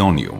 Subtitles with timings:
[0.00, 0.39] Македониум.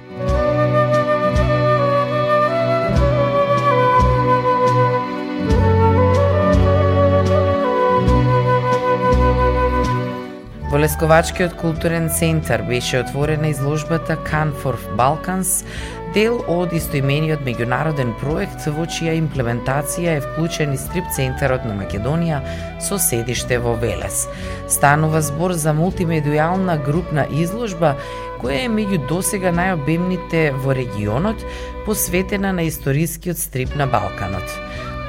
[10.71, 15.65] Во Лесковачкиот културен центар беше отворена изложбата Can for Balkans,
[16.13, 22.39] дел од истоимениот меѓународен проект во чија имплементација е вклучен и стрип центарот на Македонија
[22.79, 24.29] со седиште во Велес.
[24.71, 27.97] Станува збор за мултимедијална групна изложба
[28.39, 31.43] која е меѓу досега најобемните во регионот,
[31.83, 34.47] посветена на историскиот стрип на Балканот.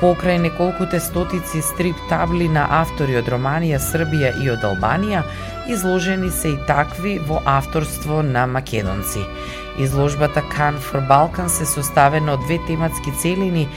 [0.03, 5.21] Покрај неколкуте стотици стрип табли на автори од Романија, Србија и од Албанија,
[5.69, 9.21] изложени се и такви во авторство на македонци.
[9.79, 13.69] Изложбата Can for Balkan се составена од две тематски целини,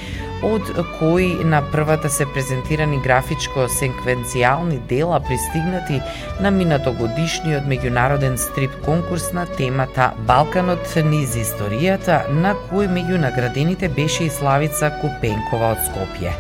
[0.44, 0.68] од
[1.00, 6.02] кои на првата се презентирани графичко секвенцијални дела пристигнати
[6.42, 14.28] на минатогодишниот меѓународен стрип конкурс на темата Балканот низ историјата, на кој меѓу наградените беше
[14.28, 16.36] и Славица Купенкова од Скопје.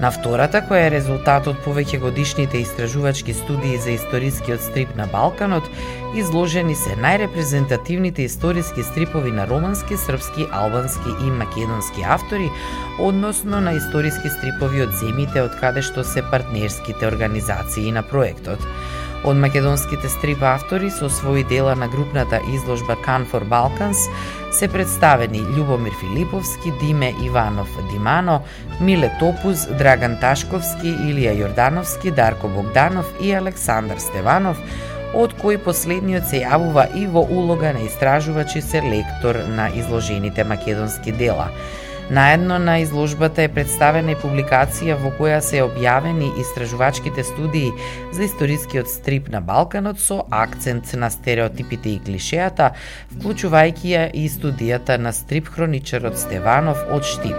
[0.00, 5.66] На втората, која е резултат од повеќе годишните истражувачки студии за историскиот стрип на Балканот,
[6.16, 12.48] изложени се најрепрезентативните историски стрипови на романски, српски, албански и македонски автори,
[12.98, 18.64] односно на историски стрипови од земите од каде што се партнерските организации на проектот.
[19.24, 24.06] Од македонските стрип автори со своји дела на групната изложба Can for Balkans
[24.52, 28.40] се представени Љубомир Филиповски, Диме Иванов Димано,
[28.80, 34.56] Миле Топуз, Драган Ташковски, Илија Јордановски, Дарко Богданов и Александар Стеванов,
[35.14, 41.12] од кој последниот се јавува и во улога на истражувач и селектор на изложените македонски
[41.12, 41.50] дела.
[42.10, 47.70] Наедно на изложбата е представена и публикација во која се објавени истражувачките студии
[48.10, 52.72] за историскиот стрип на Балканот со акцент на стереотипите и клишеата,
[53.14, 57.38] вклучувајќи ја и студијата на стрип хроничарот Стеванов од Штип.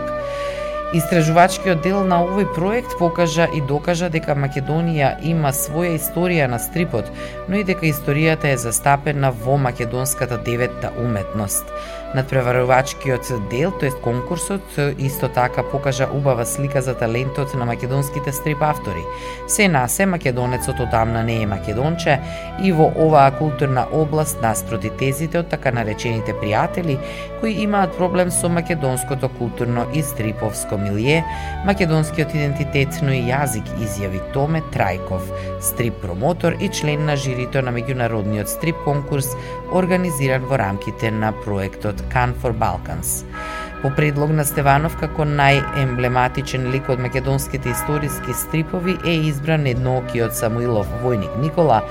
[0.96, 7.12] Истражувачкиот дел на овој проект покажа и докажа дека Македонија има своја историја на стрипот,
[7.48, 11.68] но и дека историјата е застапена во македонската деветта уметност.
[12.16, 14.62] Надпреварувачкиот дел, тоест конкурсот,
[14.98, 19.04] исто така покажа убава слика за талентот на македонските стрип автори.
[19.48, 22.20] Се на се македонецот одамна не е македонче
[22.64, 26.98] и во оваа културна област наспроти тезите од така наречените пријатели
[27.40, 31.24] кои имаат проблем со македонското културно и стриповско милие,
[31.66, 35.24] македонскиот идентитет, но и јазик, изјави Томе Трајков,
[35.62, 39.36] стрип промотор и член на жирито на меѓународниот стрип конкурс
[39.74, 43.24] организиран во рамките на проектот Can for Balkans.
[43.82, 50.90] По предлог на Стеванов како најемблематичен лик од македонските историски стрипови е избран едноокиот Самуилов
[51.02, 51.82] војник Никола,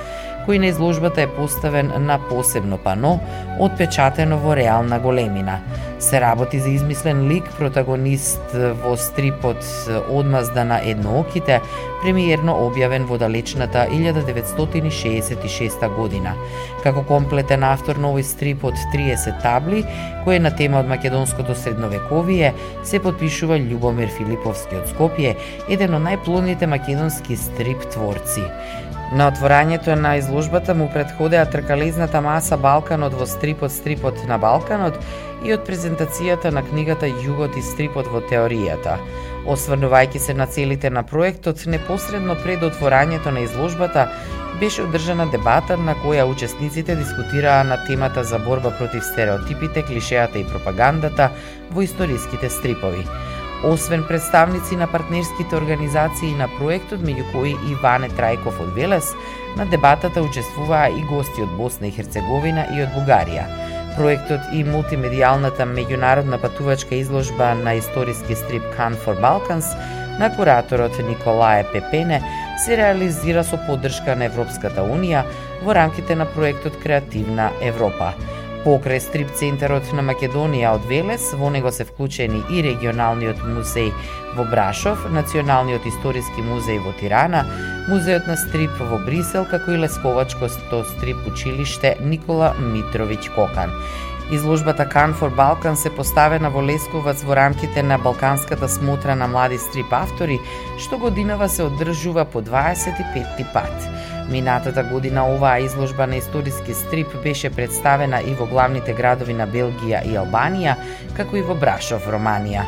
[0.47, 3.21] кој на изложбата е поставен на посебно пано,
[3.59, 5.61] отпечатено во реална големина.
[5.99, 8.41] Се работи за измислен лик, протагонист
[8.85, 9.65] во стрипот
[10.09, 11.61] Одмазда на еднооките,
[12.01, 16.33] премиерно објавен во далечната 1966 година.
[16.83, 19.85] Како комплетен автор на овој стрип од 30 табли,
[20.25, 25.37] кој е на тема од македонското средновековие, се подпишува Љубомир Филиповски од Скопје,
[25.69, 28.45] еден од најплодните македонски стрип творци.
[29.13, 35.01] На отворањето на изложбата му предходеа тркалезната маса Балканот во стрипот Стрипот на Балканот
[35.43, 39.01] и од презентацијата на книгата Југот и стрипот во теоријата.
[39.51, 44.07] Осврнувајќи се на целите на проектот, непосредно пред отворањето на изложбата,
[44.61, 50.47] беше одржана дебата на која учесниците дискутираа на темата за борба против стереотипите, клишеата и
[50.47, 51.31] пропагандата
[51.71, 53.07] во историските стрипови
[53.65, 59.13] освен представници на партнерските организации на проектот, меѓу кои и Ване Трајков од Велес,
[59.57, 63.45] на дебатата учествуваа и гости од Босна и Херцеговина и од Бугарија.
[63.97, 69.75] Проектот и мултимедијалната меѓународна патувачка изложба на историски стрип Can for Balkans
[70.21, 72.23] на кураторот Николае Пепене
[72.65, 75.25] се реализира со поддршка на Европската Унија
[75.65, 78.13] во рамките на проектот Креативна Европа.
[78.61, 83.89] Покрај стрип центарот на Македонија од Велес, во него се вклучени и регионалниот музеј
[84.37, 87.47] во Брашов, Националниот историски музеј во Тирана,
[87.89, 93.73] Музеот на стрип во Брисел, како и Лесковачкото стрип училиште Никола Митровиќ Кокан.
[94.31, 99.59] Изложбата Can for Balkan се поставена во Лесковац во рамките на Балканската смотра на млади
[99.59, 100.39] стрип автори,
[100.79, 103.89] што годинава се одржува по 25 пат.
[104.31, 110.05] Минатата година оваа изложба на историски стрип беше представена и во главните градови на Белгија
[110.07, 110.77] и Албанија,
[111.17, 112.63] како и во Брашов, Романија.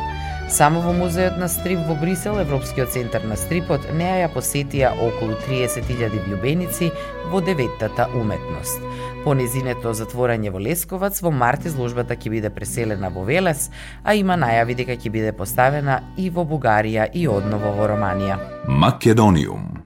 [0.49, 5.37] Само во музеот на стрип во Брисел, Европскиот центар на стрипот, неа ја посетија околу
[5.47, 6.91] 30.000 љубеници
[7.31, 8.83] во деветтата уметност.
[9.23, 13.69] По незинето затворање во Лесковац, во март изложбата ќе биде преселена во Велес,
[14.03, 18.37] а има најави дека ќе биде поставена и во Бугарија и одново во Романија.
[18.67, 19.82] Македониум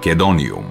[0.00, 0.64] Македониум.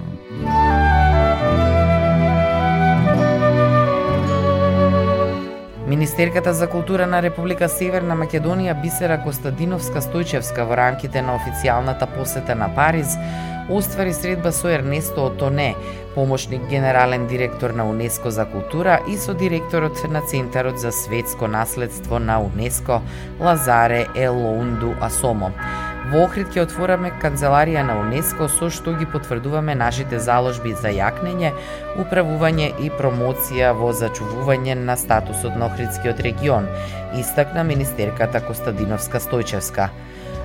[5.87, 12.55] Министерката за култура на Република Северна Македонија Бисера Костадиновска Стојчевска во рамките на официјалната посета
[12.55, 13.13] на Париз
[13.69, 15.75] оствари средба со Ернесто Отоне,
[16.15, 22.19] помошник генерален директор на УНЕСКО за култура и со директорот на Центарот за светско наследство
[22.19, 23.01] на УНЕСКО
[23.39, 25.51] Лазаре Елоунду Асомо.
[26.09, 31.51] Во Охрид ќе отвораме канцеларија на УНЕСКО со што ги потврдуваме нашите заложби за јакнење,
[32.01, 36.65] управување и промоција во зачувување на статусот на Охридскиот регион,
[37.17, 39.89] истакна министерката Костадиновска Стојчевска.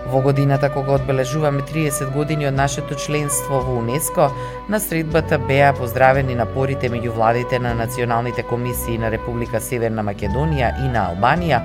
[0.06, 4.28] Во годината кога одбележуваме 30 години од нашето членство во УНЕСКО,
[4.68, 10.90] на средбата беа поздравени напорите меѓу владите на националните комисии на Република Северна Македонија и
[10.92, 11.62] на Албанија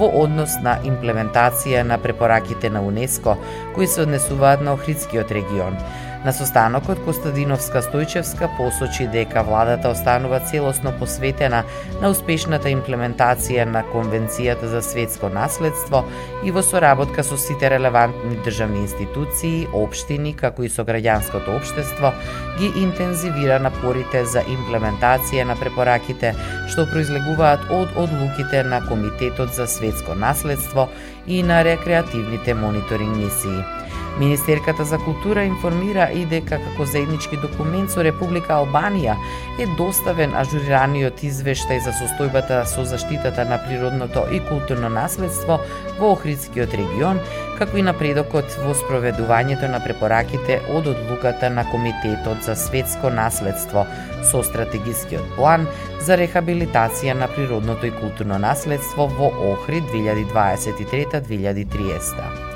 [0.00, 3.36] во однос на имплементација на препораките на УНЕСКО
[3.74, 5.76] кои се однесуваат на Охридскиот регион.
[6.22, 11.64] На состанокот Костадиновска Стојчевска посочи дека владата останува целосно посветена
[11.98, 16.04] на успешната имплементација на Конвенцијата за светско наследство
[16.44, 22.14] и во соработка со сите релевантни државни институции, општини, како и со граѓанското општество,
[22.60, 26.36] ги интензивира напорите за имплементација на препораките
[26.70, 30.86] што произлегуваат од одлуките на Комитетот за светско наследство
[31.26, 33.81] и на рекреативните мониторинг мисии.
[34.18, 39.16] Министерката за култура информира и дека како заеднички документ со Република Албанија
[39.60, 45.60] е доставен ажурираниот извештај за состојбата со заштитата на природното и културно наследство
[45.98, 47.20] во Охридскиот регион,
[47.58, 53.86] како и напредокот во спроведувањето на препораките од одлуката на Комитетот за светско наследство
[54.28, 55.66] со стратегискиот план
[56.04, 62.51] за рехабилитација на природното и културно наследство во Охрид 2023-2030.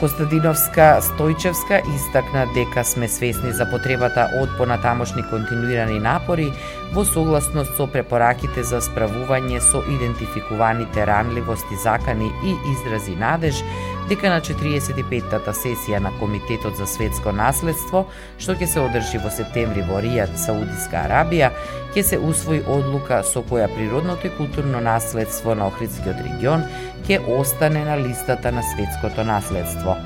[0.00, 6.48] Костадиновска Стојчевска истакна дека сме свесни за потребата од понатамошни континуирани напори
[6.94, 13.62] во согласност со препораките за справување со идентификуваните ранливости, закани и изрази надеж
[14.08, 18.04] дека на 45-тата сесија на Комитетот за светско наследство,
[18.38, 21.50] што ќе се одржи во септември во Ријад, Саудиска Арабија,
[21.94, 26.66] ќе се усвои одлука со која природното и културно наследство на Охридскиот регион
[27.08, 29.96] ќе остане на листата на светското наследство.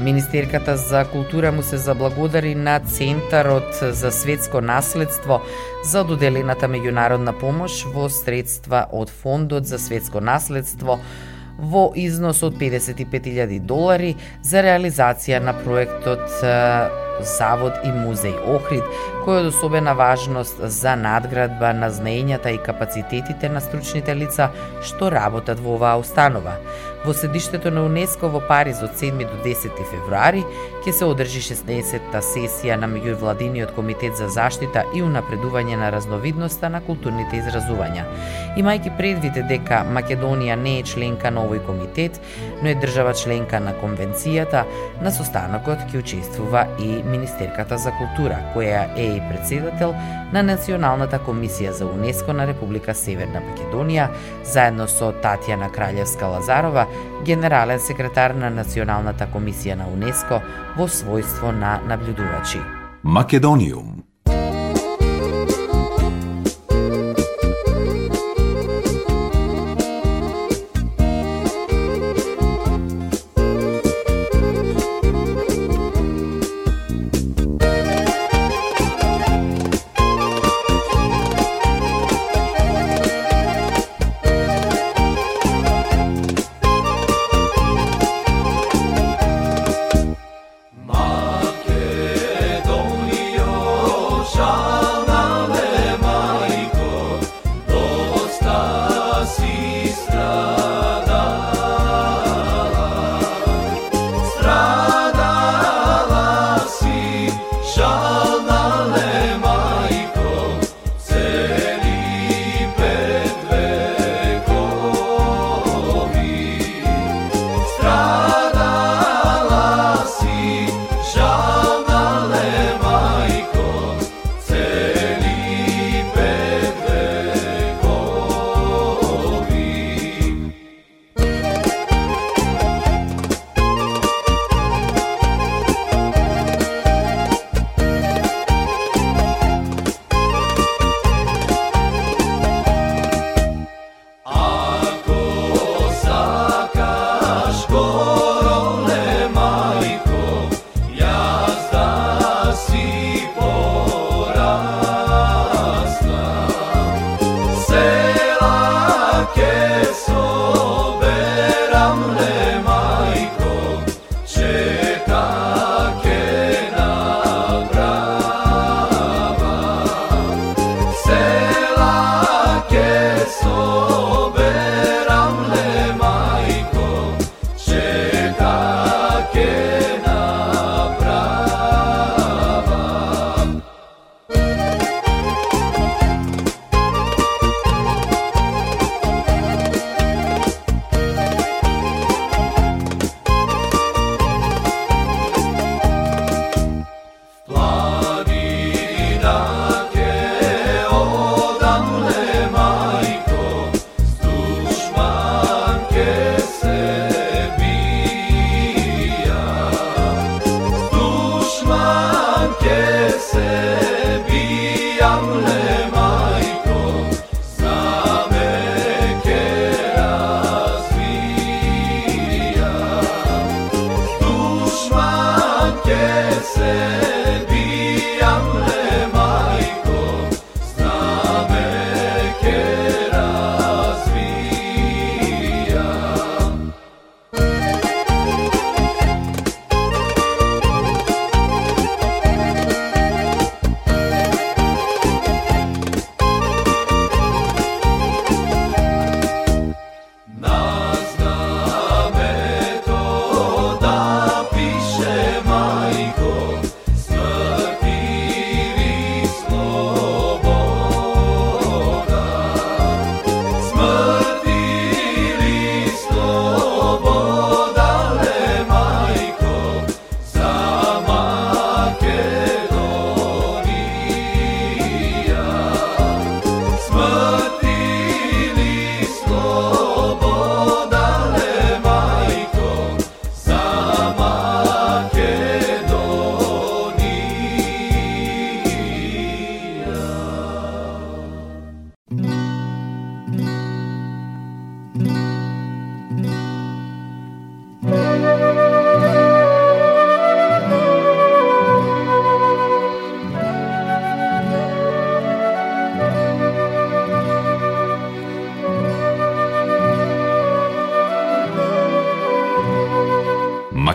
[0.00, 5.40] Министерката за култура му се заблагодари на Центарот за светско наследство
[5.84, 10.98] за доделената меѓународна помош во средства од Фондот за светско наследство
[11.58, 16.28] во износ од 55.000 долари за реализација на проектот
[17.20, 18.84] Завод и музеј Охрид,
[19.24, 24.50] кој од особена важност за надградба на знаењата и капацитетите на стручните лица
[24.82, 26.56] што работат во оваа установа.
[27.04, 30.44] Во седиштето на УНЕСКО во Париз од 7 до 10 февруари
[30.84, 36.80] ќе се одржи 16-та сесија на меѓувладиниот комитет за заштита и унапредување на разновидноста на
[36.86, 38.06] културните изразувања.
[38.58, 42.20] Имајќи предвид дека Македонија не е членка на овој комитет,
[42.62, 44.62] но е држава членка на конвенцијата,
[45.02, 49.94] на состанокот ќе учествува и Министерката за култура, која е и председател
[50.32, 54.08] на Националната комисија за УНЕСКО на Република Северна Македонија,
[54.44, 56.86] заедно со Татјана Краљевска Лазарова,
[57.24, 60.40] генерален секретар на Националната комисија на УНЕСКО
[60.78, 62.60] во својство на наблюдувачи.
[63.02, 64.01] Македониум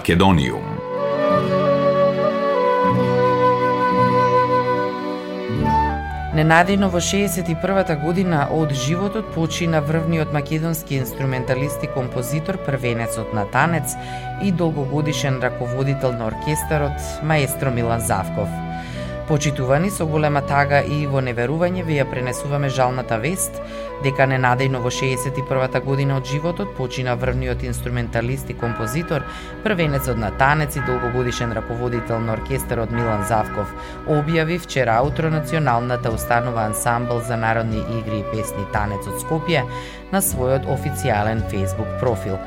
[0.07, 0.63] Македониум.
[6.31, 13.97] Ненадејно во 61-та година од животот почина врвниот македонски инструменталист и композитор, првенецот на танец
[14.43, 18.47] и долгогодишен раководител на оркестарот, маестро Милан Завков–
[19.27, 23.57] Почитувани со голема тага и во неверување ви ја пренесуваме жалната вест
[24.03, 29.25] дека ненадејно во 61-та година од животот почина врвниот инструменталист и композитор,
[29.63, 33.73] првенецот на танец и долгогодишен раководител на оркестарот Милан Завков,
[34.07, 39.65] објави вчера утро националната установа ансамбл за народни игри и песни Танец од Скопје
[40.11, 42.37] на својот официјален Facebook профил.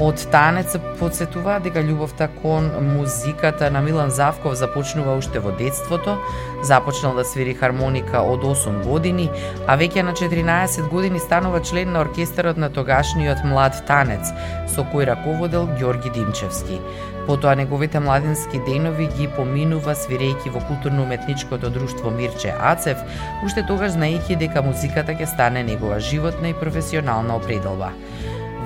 [0.00, 6.16] Од танец подсетува дека љубовта кон музиката на Милан Завков започнува уште во детството,
[6.64, 9.28] започнал да свири хармоника од 8 години,
[9.68, 14.32] а веќе на 14 години станува член на оркестарот на тогашниот млад танец,
[14.66, 16.80] со кој раководел Ѓорги Димчевски.
[17.26, 22.96] Потоа неговите младински денови ги поминува свирејќи во културно-уметничкото друштво Мирче Ацев,
[23.44, 27.92] уште тогаш знаејќи дека музиката ќе стане негова животна и професионална определба.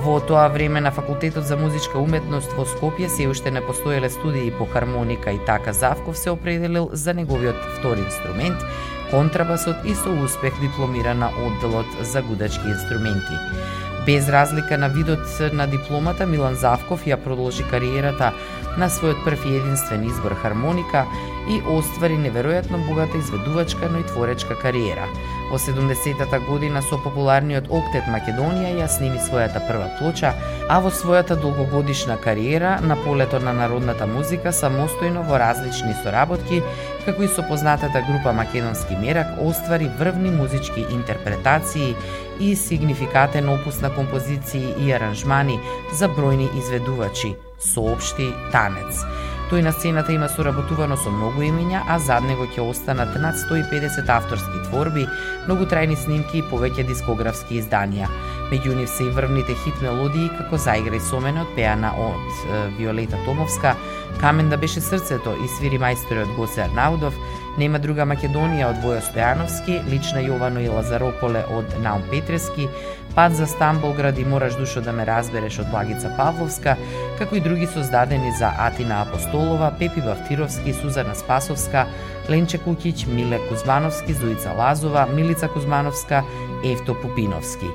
[0.07, 4.53] Во тоа време на Факултетот за музичка уметност во Скопје се уште не постоеле студии
[4.55, 8.63] по хармоника и така Завков се определил за неговиот втор инструмент,
[9.11, 13.35] контрабасот и со успех дипломира на одделот за гудачки инструменти.
[14.07, 18.31] Без разлика на видот на дипломата, Милан Завков ја продолжи кариерата
[18.79, 21.03] на својот прв и единствен избор хармоника
[21.51, 25.11] и оствари неверојатно богата изведувачка, но и творечка кариера.
[25.51, 30.33] Во 70-та година со популарниот октет Македонија ја сними својата прва плоча,
[30.69, 36.63] а во својата долгогодишна кариера на полето на народната музика самостојно во различни соработки,
[37.05, 41.95] како и со познатата група Македонски мерак, оствари врвни музички интерпретации
[42.41, 45.61] и сигнификатен опус на композиции и аранжмани
[45.93, 49.07] за бројни изведувачи, соопшти танец.
[49.47, 54.09] Тој на сцената има соработувано со многу имиња, а зад него ќе останат над 150
[54.11, 55.05] авторски творби,
[55.47, 58.09] многу трајни снимки и повеќе дискографски изданија.
[58.51, 63.77] Меѓу нив се и врвните хит мелодии како Заиграј со мене одпеана од Виолета Томовска,
[64.21, 67.15] Камен да беше срцето и свири мајсториот Госе Арнаудов,
[67.57, 72.67] Нема друга Македонија од Војо Стојановски, Лична Јовано и Лазарополе од Наум Петрески,
[73.15, 76.75] Пат за Стамболград и Мораш душо да ме разбереш од Благица Павловска,
[77.17, 81.87] како и други создадени за Атина Апостолова, Пепи Бавтировски, Сузана Спасовска,
[82.29, 86.25] Ленче Кукиќ, Миле Кузмановски, Зуица Лазова, Милица Кузмановска,
[86.65, 87.67] Евто Пупиновски.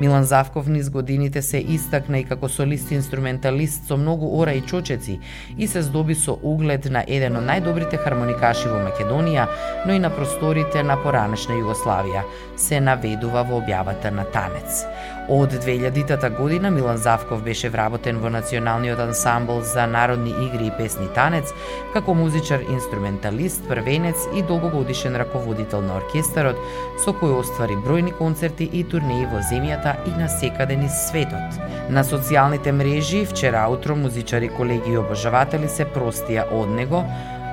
[0.00, 5.20] Милан Завков низ годините се истакна и како солист инструменталист со многу ора и чочеци
[5.58, 9.46] и се здоби со углед на еден од најдобрите хармоникаши во Македонија,
[9.86, 12.24] но и на просторите на поранешна Југославија,
[12.56, 14.84] се наведува во објавата на Танец.
[15.28, 21.06] Од 2000-та година Милан Завков беше вработен во Националниот ансамбл за народни игри и песни
[21.16, 21.48] танец,
[21.94, 26.60] како музичар инструменталист, првенец и долгогодишен раководител на оркестарот,
[27.00, 31.56] со кој оствари бројни концерти и турнеи во земјата и на секаде низ светот.
[31.88, 37.00] На социјалните мрежи вчера утро музичари, колеги и обожаватели се простија од него,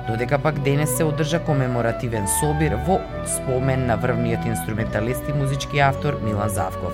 [0.06, 6.18] додека пак денес се одржа комеморативен собир во спомен на врвниот инструменталист и музички автор
[6.22, 6.92] Милан Завков.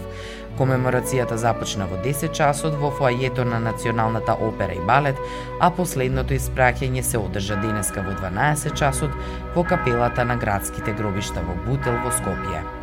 [0.59, 5.21] Комеморацијата започна во 10 часот во фоајето на Националната опера и балет,
[5.61, 9.15] а последното испраќање се одржа денеска во 12 часот
[9.55, 12.78] во капелата на градските гробишта во Бутел во Скопје.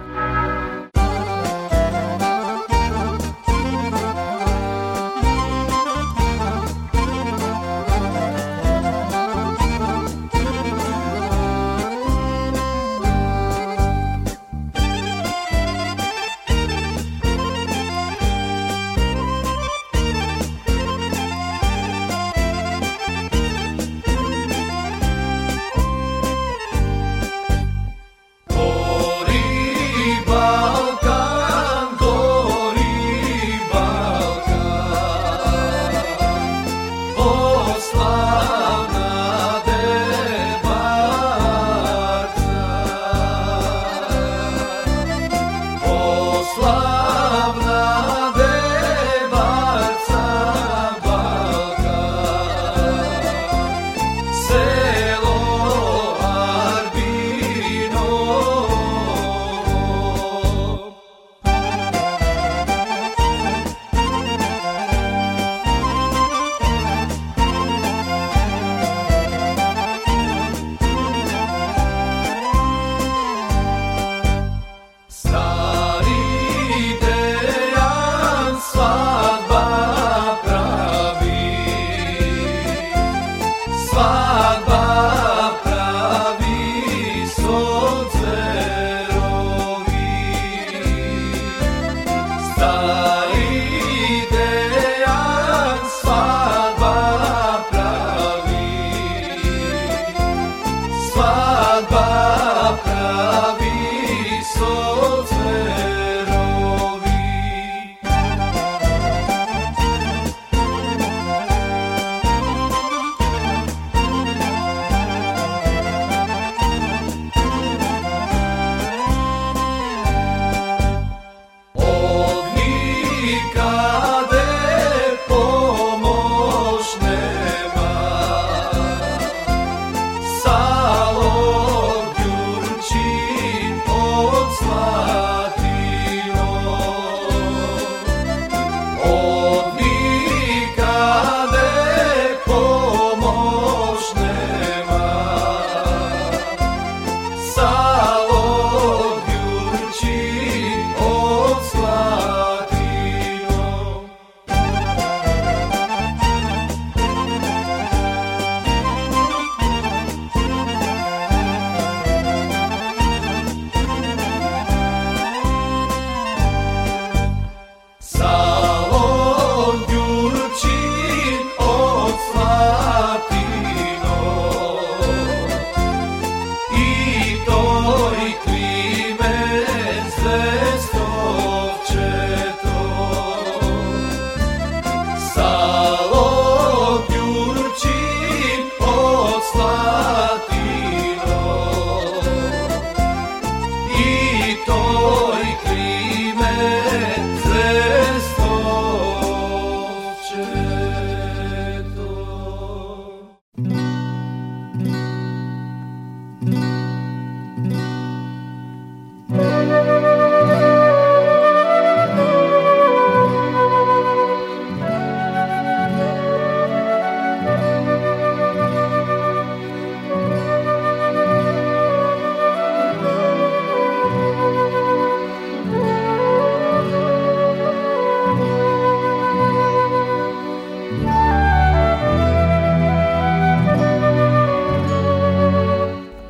[92.75, 93.14] love.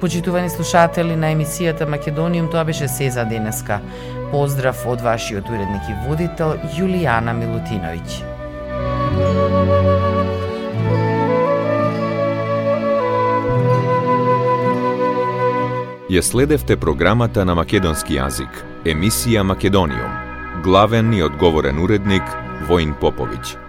[0.06, 3.80] Почитувани слушатели на емисијата Македониум, тоа беше се за денеска.
[4.30, 8.20] Поздрав од вашиот уредник и водител Јулијана Милутиновиќ.
[16.14, 20.14] Ја следевте програмата на македонски јазик, емисија Македониум.
[20.62, 22.24] Главен и одговорен уредник
[22.70, 23.65] Воин Поповиќ.